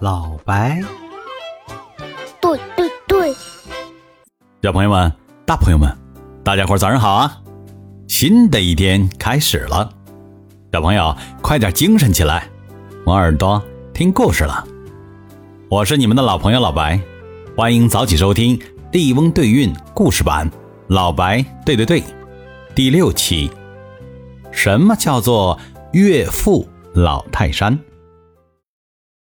[0.00, 0.82] 老白，
[2.40, 3.34] 对对对，
[4.60, 5.12] 小朋友们、
[5.46, 5.96] 大朋友们，
[6.42, 7.40] 大家伙早上好啊！
[8.08, 9.88] 新的一天开始了，
[10.72, 12.48] 小朋友快点精神起来，
[13.06, 13.62] 摸耳朵
[13.92, 14.66] 听故事了。
[15.70, 17.00] 我是你们的老朋友老白，
[17.56, 18.58] 欢迎早起收听
[18.90, 20.50] 《笠翁对韵》故事版。
[20.88, 22.02] 老白对对对，
[22.74, 23.48] 第六期，
[24.50, 25.58] 什么叫做
[25.92, 27.78] 岳父老泰山？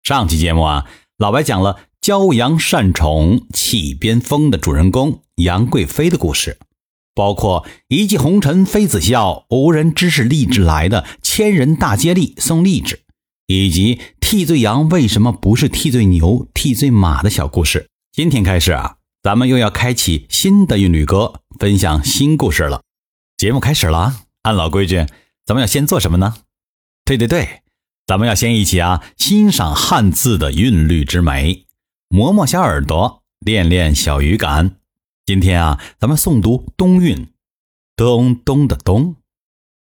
[0.04, 0.86] 上期节目啊，
[1.18, 6.60] 老白讲了骄阳善宠气边风的主人公杨贵妃的故事，
[7.16, 13.00] 包括一骑红尘妃子笑，无人知是荔枝来的千人大接力送荔枝，
[13.48, 17.88] 以及替罪羊为什么不是替罪牛、替罪马的小故事。
[18.12, 22.82] 今天开始啊，咱们又要开启新的韵律歌，分享新故事了。
[23.38, 25.06] 节目开始了，按老规矩，
[25.46, 26.36] 咱们要先做什么呢？
[27.06, 27.63] 对对对。
[28.06, 31.66] 咱们要先一起啊欣赏汉字的韵律之美，
[32.10, 34.76] 磨磨小耳朵，练练小语感。
[35.26, 37.30] 今天啊，咱们诵读冬韵，
[37.96, 39.16] 咚咚的咚，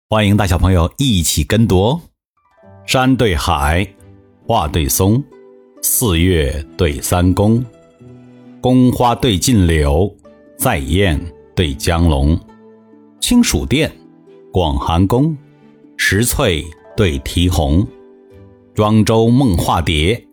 [0.07, 2.01] 欢迎大小朋友一起跟读。
[2.85, 3.95] 山对海，
[4.45, 5.23] 画对松，
[5.81, 7.65] 四月对三公，
[8.61, 10.15] 宫花对禁柳，
[10.55, 11.19] 在雁
[11.55, 12.39] 对江龙，
[13.19, 13.91] 清暑殿，
[14.51, 15.35] 广寒宫，
[15.97, 16.63] 石翠
[16.95, 17.83] 对啼红。
[18.75, 20.27] 庄周梦化蝶，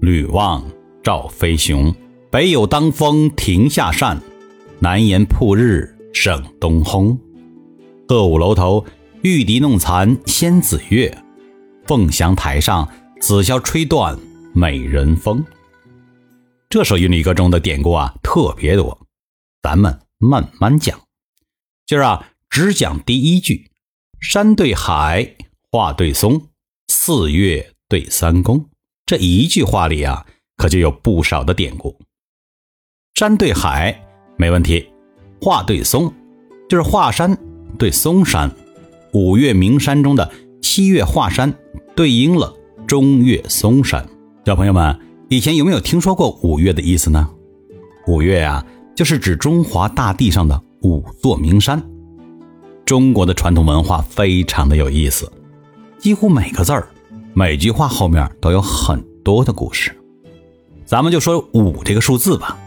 [0.00, 0.64] 吕望
[1.02, 1.94] 赵飞熊。
[2.30, 4.18] 北有当风亭下扇，
[4.78, 7.18] 南檐曝日省东烘。
[8.08, 8.86] 鹤舞楼头
[9.20, 11.14] 玉笛弄残仙子月，
[11.84, 14.18] 凤翔台上紫箫吹断
[14.54, 15.44] 美人风。
[16.70, 19.06] 这首韵律歌中的典故啊特别多，
[19.62, 20.98] 咱们慢慢讲。
[21.84, 23.70] 今儿啊只讲第一句：
[24.18, 25.36] 山对海，
[25.70, 26.48] 画对松，
[26.88, 27.71] 四月。
[27.92, 28.64] 对三公
[29.04, 30.24] 这一句话里啊，
[30.56, 31.94] 可就有不少的典故。
[33.12, 34.02] 山对海
[34.38, 34.88] 没问题，
[35.42, 36.10] 画对松
[36.70, 37.36] 就是华山
[37.76, 38.50] 对嵩山。
[39.12, 40.32] 五岳名山中的
[40.62, 41.52] 西岳华山
[41.94, 44.08] 对应了中岳嵩山。
[44.46, 44.98] 小朋友们
[45.28, 47.28] 以前有没有听说过五岳的意思呢？
[48.06, 48.64] 五岳呀，
[48.96, 51.82] 就是指中华大地上的五座名山。
[52.86, 55.30] 中国的传统文化非常的有意思，
[55.98, 56.88] 几乎每个字儿。
[57.34, 59.90] 每句话后面都有很多的故事，
[60.84, 62.58] 咱们就说五这个数字吧。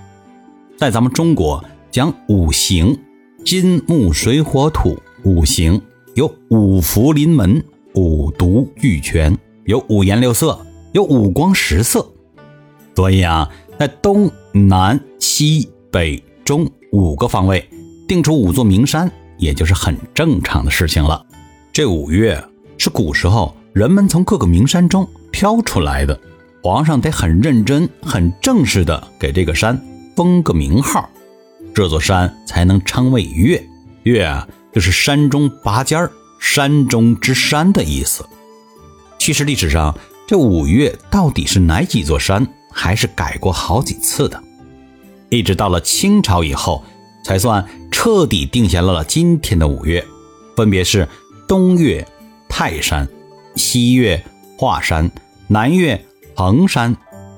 [0.76, 2.98] 在咱们中国讲五行，
[3.46, 5.80] 金木水火土五行
[6.16, 10.59] 有五福临门、五毒俱全，有五颜六色，
[10.94, 12.03] 有五光十色。
[12.96, 13.47] 所以啊，
[13.78, 17.64] 在东南西北中五个方位
[18.08, 21.24] 定出五座名山，也就是很正常的事情了。
[21.72, 22.44] 这五岳
[22.80, 23.56] 是古时候。
[23.75, 26.18] 人们从各个名山中挑出来的，
[26.63, 29.78] 皇上得很认真、很正式的给这个山
[30.16, 31.09] 封个名号，
[31.74, 33.62] 这座山才能称为岳。
[34.03, 36.09] 岳啊，就是山中拔尖儿、
[36.40, 38.25] 山中之山的意思。
[39.19, 39.94] 其实历史上
[40.25, 44.41] 这五岳到底是哪几座山，还是改过好几次的，
[45.28, 46.81] 一直到了清朝以后，
[47.25, 50.02] 才算彻底定下了今天的五岳，
[50.56, 51.06] 分别是
[51.46, 52.08] 东岳
[52.47, 53.06] 泰山。
[53.56, 54.22] 西岳
[54.58, 55.10] 华山，
[55.48, 56.00] 南岳
[56.36, 56.96] 衡山，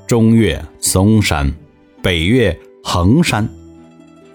[0.08, 1.54] 中岳嵩山，
[2.02, 3.48] 北岳衡山。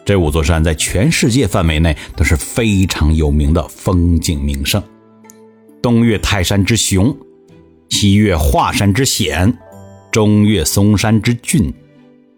[0.05, 4.83] 这五座山在全世界范围内都是非常有名的风景名胜。
[5.81, 7.17] 东岳泰山之雄，
[7.89, 9.59] 西岳华山之险，
[10.11, 11.73] 中岳嵩山之峻，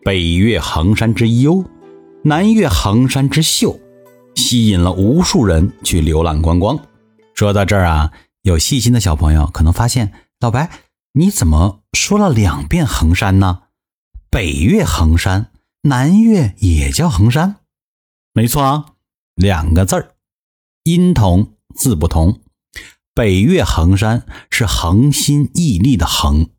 [0.02, 1.64] 北岳衡山之幽，
[2.22, 3.78] 南岳衡山之秀，
[4.34, 6.78] 吸引了无数人去浏览观光。
[7.34, 8.10] 说到这儿啊。
[8.44, 10.68] 有细心的小朋友可能发现，老白，
[11.12, 13.62] 你怎么说了两遍衡山呢？
[14.28, 15.50] 北岳衡山，
[15.84, 17.56] 南岳也叫衡山，
[18.34, 18.84] 没错啊，
[19.34, 20.16] 两个字儿，
[20.82, 22.42] 音同字不同。
[23.14, 26.50] 北岳衡山是恒心屹立的恒，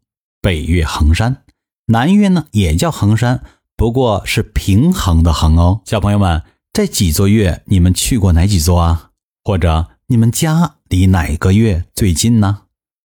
[0.41, 1.43] 北岳衡山，
[1.85, 3.43] 南岳呢也叫衡山，
[3.75, 5.81] 不过是平衡的衡哦。
[5.85, 6.41] 小朋友们，
[6.73, 9.11] 这几座岳你们去过哪几座啊？
[9.43, 9.91] 或者？
[10.07, 12.61] 你们家离哪个月最近呢？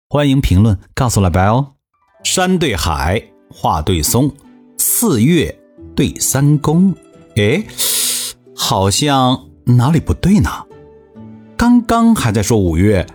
[0.09, 1.75] 欢迎评论告诉老白哦。
[2.25, 4.35] 山对海，画对松，
[4.77, 5.57] 四月
[5.95, 6.93] 对三公。
[7.37, 7.65] 哎，
[8.57, 10.51] 好像哪里不对呢？
[11.57, 13.07] 刚刚还在说五月，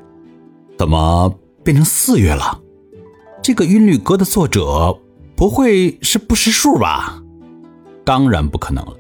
[0.78, 2.62] 怎么变成四月了？
[3.42, 4.98] 这个韵律歌的作者
[5.36, 7.22] 不会是不识数吧？
[8.06, 8.94] 当然不可能了。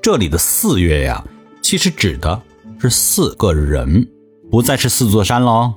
[0.00, 1.24] 这里的四月呀，
[1.60, 2.40] 其实指的。
[2.78, 4.06] 是四个人，
[4.50, 5.74] 不再是四座山喽。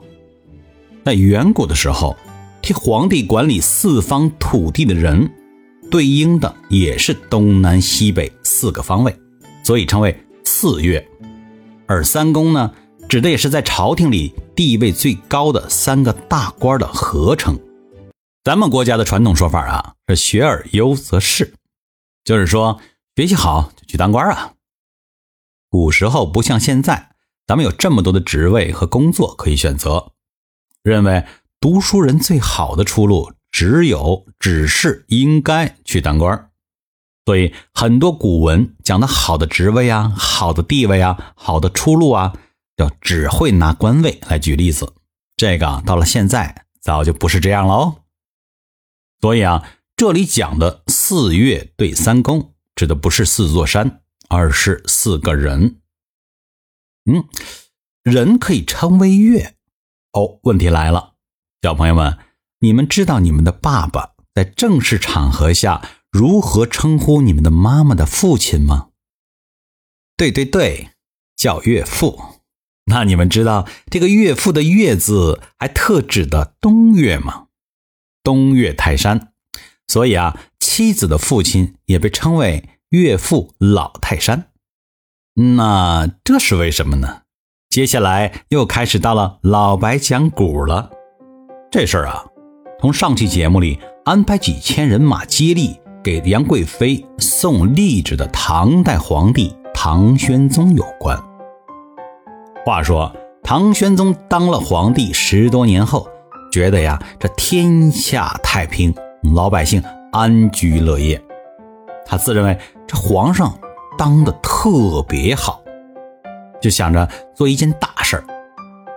[1.05, 2.17] 在远古的时候，
[2.61, 5.29] 替皇帝管理四方土地的人，
[5.89, 9.15] 对应的也是东南西北四个方位，
[9.63, 11.07] 所以称为四岳。
[11.85, 12.73] 而三公呢，
[13.07, 17.57] 指的也是在朝廷里地位最高的三个大官的合称。
[18.43, 21.53] 咱们国家的传统说法啊，是学而优则仕，
[22.25, 22.81] 就是说
[23.15, 24.51] 学习好就去当官啊。
[25.77, 27.11] 古时候不像现在，
[27.45, 30.11] 咱们有这么多的职位和工作可以选择，
[30.81, 31.23] 认为
[31.59, 36.49] 读书人最好的出路只有只是应该去当官
[37.27, 42.33] 所以很多古文讲的好的职位啊、好的地位啊、好的出路啊，
[42.75, 44.95] 就只会拿官位来举例子。
[45.35, 47.95] 这个到了现在早就不是这样了哦。
[49.21, 49.63] 所以啊，
[49.95, 54.01] 这里讲的四岳对三公，指的不是四座山。
[54.29, 55.81] 而是四个人，
[57.05, 57.27] 嗯，
[58.03, 59.55] 人可以称为月。
[60.11, 61.15] 哦，问题来了，
[61.61, 62.17] 小朋友们，
[62.59, 68.89] 你们知道你们的爸爸在正式场合下如何称呼你们的妈妈的父亲吗？
[70.15, 70.91] 对对对，
[71.35, 72.41] 叫岳父。
[72.85, 77.47] 那你们知道这个岳父的岳字还特指的东岳吗？
[78.23, 79.33] 东岳泰山。
[79.87, 82.76] 所以啊，妻子的父亲也被称为。
[82.89, 84.45] 岳父老泰山，
[85.35, 87.23] 那这是为什么呢？
[87.69, 90.89] 接下来又开始到了老白讲古了。
[91.69, 92.23] 这事儿啊，
[92.79, 101.21] 从上期节目里安排几千人马接力给杨贵妃送荔枝的唐代皇帝唐玄宗有关。
[102.65, 103.13] 话说
[103.43, 106.07] 唐玄宗当了皇帝十多年后，
[106.53, 108.95] 觉得呀，这天下太平，
[109.35, 111.21] 老百姓安居乐业。
[112.07, 112.57] 他自认为
[112.87, 113.53] 这皇上
[113.97, 115.61] 当的特别好，
[116.61, 118.23] 就想着做一件大事儿，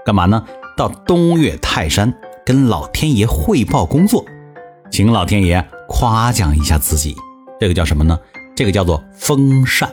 [0.04, 0.44] 干嘛呢？
[0.76, 2.14] 到东岳泰山
[2.46, 4.24] 跟老天爷汇报工作，
[4.90, 7.14] 请老天爷夸奖一下自己。
[7.58, 8.18] 这个叫什么呢？
[8.54, 9.92] 这个叫做封禅。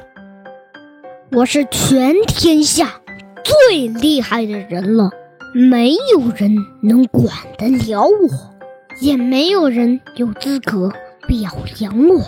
[1.34, 3.02] 我是全天下
[3.44, 5.10] 最厉害的人了，
[5.54, 7.28] 没有人能管
[7.58, 8.54] 得了我，
[9.02, 10.90] 也没有人有资格
[11.28, 12.22] 表扬我。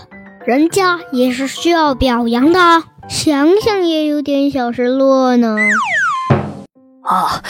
[0.49, 2.59] 人家也是需要表扬的，
[3.07, 5.55] 想想也有点小失落呢。
[7.03, 7.43] 啊，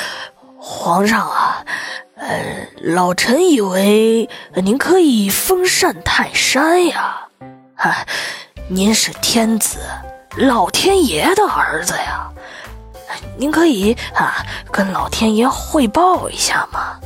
[0.57, 1.63] 皇上啊，
[2.17, 7.25] 呃，老臣以为您可以封禅泰山呀。
[7.73, 8.05] 哈，
[8.67, 9.79] 您是天子，
[10.35, 12.29] 老天爷的儿子呀，
[13.37, 16.99] 您可以啊跟老天爷汇报一下吗？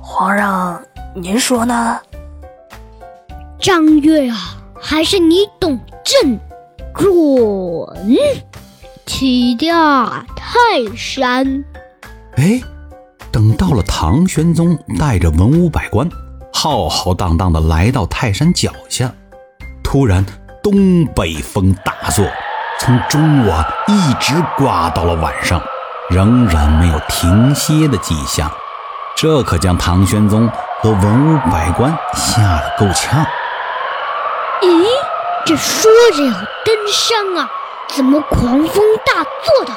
[0.00, 0.82] 皇上，
[1.14, 2.00] 您说呢？
[3.60, 4.56] 张悦啊。
[4.80, 6.40] 还是你懂朕，
[6.94, 8.16] 准
[9.06, 10.52] 起驾泰
[10.96, 11.64] 山。
[12.36, 12.60] 哎，
[13.30, 16.08] 等到了唐玄宗带着文武百官
[16.52, 19.12] 浩浩荡荡的来到泰山脚下，
[19.84, 20.24] 突然
[20.62, 22.26] 东北风大作，
[22.78, 25.60] 从中午啊一直刮到了晚上，
[26.08, 28.50] 仍然没有停歇的迹象。
[29.16, 30.48] 这可将唐玄宗
[30.80, 33.26] 和文武百官吓得够呛。
[35.50, 36.32] 这说着要
[36.64, 37.50] 登山啊，
[37.88, 39.72] 怎么狂风大作的？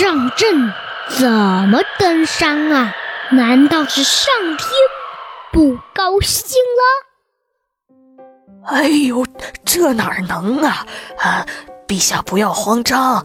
[0.00, 0.72] 让朕
[1.10, 2.94] 怎么登山啊？
[3.30, 4.70] 难道是上天
[5.52, 8.72] 不高兴了？
[8.72, 9.26] 哎呦，
[9.66, 10.86] 这哪能啊！
[11.18, 11.44] 啊，
[11.86, 13.22] 陛下不要慌张，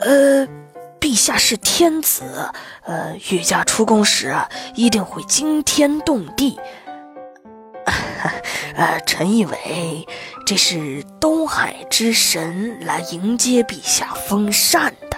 [0.00, 0.48] 呃，
[0.98, 2.22] 陛下是天子，
[2.86, 4.34] 呃，御驾出宫时
[4.74, 6.58] 一定会惊天动地。
[8.74, 10.06] 呃，臣以为
[10.46, 15.16] 这是东海之神来迎接陛下封禅的。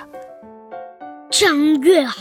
[1.31, 2.15] 张月啊，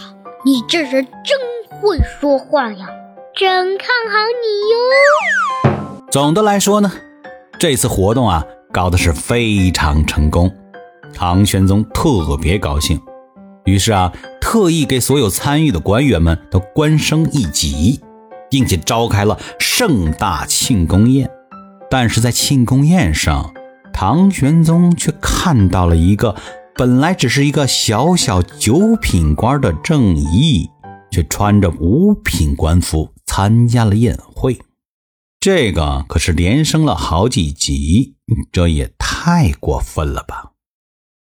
[0.46, 1.40] 你这人真
[1.82, 2.88] 会说话呀，
[3.36, 6.08] 真看好你哟。
[6.12, 6.92] 总的来说呢，
[7.58, 10.52] 这次活动啊搞的是非常成功，
[11.13, 13.02] 唐玄宗特别高兴，
[13.66, 18.02] 于是啊特意给所有参与的官员们都官升一级。
[18.54, 19.36] 并且召开了
[19.86, 21.30] 盛大庆功宴，
[21.90, 23.54] 但是在庆功宴上，
[23.92, 26.38] 唐玄宗却看到了一个
[26.75, 30.70] 本来只是一个小小九品官的郑义，
[31.12, 34.58] 却穿着五品官服参加了宴会，
[35.42, 38.16] 这个可是连升了好几级，
[38.54, 40.52] 这也太过分了吧！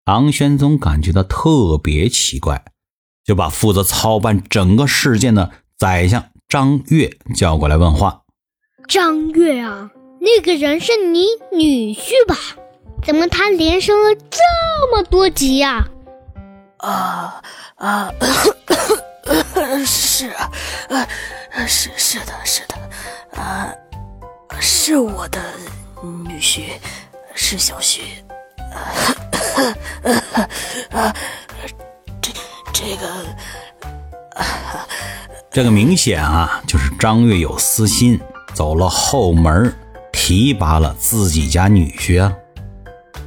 [0.05, 2.63] 唐玄宗感觉到特别奇怪，
[3.25, 6.25] 就把负责操办整个事件的宰相。
[6.47, 8.21] 张悦叫过来问话
[8.87, 12.35] ：“张月啊，那个人是你女婿吧？
[13.05, 14.39] 怎么他连升了这
[14.91, 15.85] 么多级呀
[16.77, 17.41] ？”“啊
[17.75, 18.11] 啊，
[19.85, 20.51] 是啊，
[21.67, 22.75] 是是的，是的。”
[23.39, 23.73] 啊，
[24.59, 25.41] 是我的
[26.01, 26.63] 女婿，
[27.33, 28.01] 是小徐。
[30.91, 31.13] 啊，
[32.21, 32.31] 这
[32.73, 33.07] 这个，
[35.51, 38.19] 这个明显啊，就是张月有私心，
[38.53, 39.73] 走了后门，
[40.11, 42.33] 提拔了自己家女婿啊。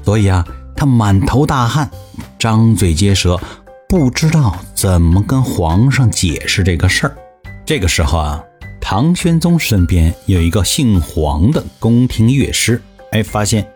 [0.04, 1.90] 所以啊，他满头大汗，
[2.38, 3.40] 张嘴结舌，
[3.88, 7.16] 不知道怎么跟皇上解释这个事儿。
[7.64, 8.44] 这个时候啊，
[8.80, 12.80] 唐玄宗身边有一个姓黄的宫廷乐师，
[13.10, 13.68] 哎，发现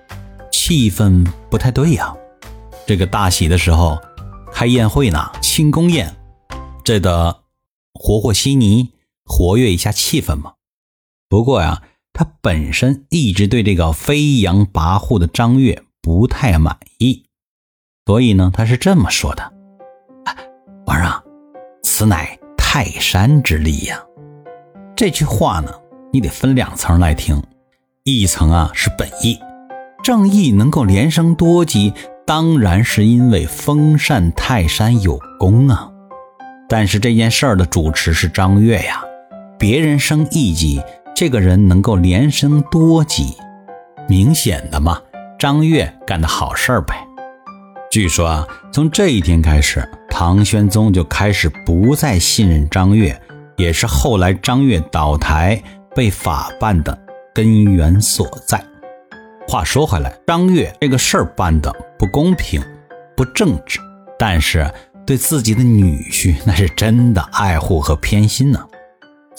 [0.53, 2.15] 气氛不太对呀。
[2.87, 3.99] 这个大喜的时候
[4.53, 6.15] 开宴会呢，庆功宴，
[6.85, 7.41] 这得
[7.95, 8.91] 和和稀泥，
[9.25, 10.53] 活跃一下气氛嘛。
[11.31, 11.81] 不过呀，
[12.13, 17.23] 他本身一直对这个飞扬跋扈的张悦不太满意，
[18.05, 19.53] 所以呢，他是这么说的
[20.85, 21.23] ：“皇上，
[21.85, 24.03] 此乃泰山之力呀。”
[24.97, 25.73] 这句话呢，
[26.13, 27.41] 你得分两层来听，
[28.03, 29.39] 一层啊是本意，
[30.03, 31.95] 正义能够连升多级。
[32.27, 35.93] 当然是因为封禅泰山有功啊，
[36.69, 39.05] 但是这件事儿的主持是张悦呀，
[39.61, 40.83] 别人升一级，
[41.15, 43.37] 这个人能够连升多级，
[44.09, 45.01] 明显的嘛，
[45.39, 46.95] 张悦干的好事儿呗。
[47.91, 53.21] 据说啊，从这一天开始，唐玄宗就开始不再信任张悦，
[53.57, 55.63] 也是后来张悦倒台
[55.95, 56.99] 被法办的
[57.35, 58.65] 根源所在。
[59.47, 62.63] 话说回来，张悦这个事儿办的不公平、
[63.17, 63.81] 不正直，
[64.19, 64.73] 但是
[65.05, 68.65] 对自己的女婿那是真的爱护和偏心呢。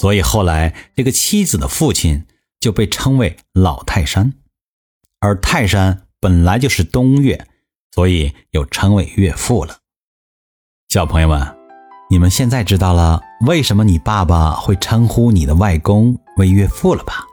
[0.01, 2.25] 所以后来这个妻子的父亲
[2.59, 4.33] 就被称为老泰山，
[5.19, 7.45] 而泰山本来就是东岳，
[7.91, 9.77] 所以又称为岳父了。
[10.89, 11.55] 小朋友们，
[12.09, 17.23] 你们现在知道了为什么你爸爸会称呼你的外公为岳父了吧？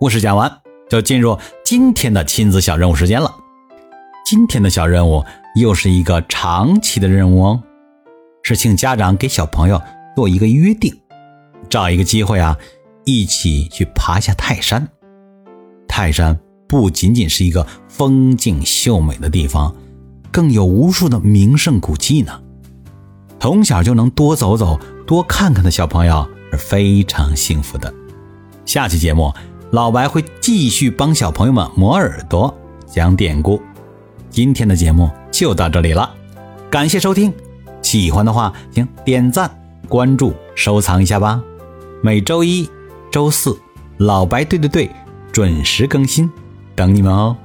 [0.00, 0.60] 故事讲完。
[0.90, 3.32] 就进入今天的亲子小任务时间了。
[4.24, 7.62] 今天的小任务又是一个长期的任务哦，
[8.42, 9.80] 是请家长给小朋友
[10.16, 10.98] 做一个约定，
[11.68, 12.56] 找一个机会啊，
[13.04, 14.88] 一起去爬下泰山。
[15.86, 16.38] 泰山
[16.68, 19.74] 不仅仅是一个风景秀美的地方，
[20.30, 22.40] 更有无数的名胜古迹呢。
[23.40, 27.92] 从小就能多走走、多看看的小朋友是非常幸福的。
[28.64, 29.32] 下期节目。
[29.70, 33.60] 老白会继续帮小朋友们磨耳朵讲典故，
[34.30, 36.10] 今天的节目就到这里了，
[36.70, 37.30] 感谢收听，
[37.82, 39.50] 喜欢的话请点赞、
[39.86, 41.42] 关注、收藏一下吧。
[42.00, 42.68] 每周一、
[43.10, 43.58] 周四，
[43.96, 44.90] 老白对对对
[45.32, 46.30] 准时更新，
[46.76, 47.36] 等你们哦。